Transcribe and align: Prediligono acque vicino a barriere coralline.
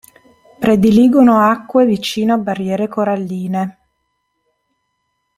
Prediligono 0.59 1.41
acque 1.41 1.85
vicino 1.85 2.33
a 2.33 2.37
barriere 2.39 2.87
coralline. 2.87 3.77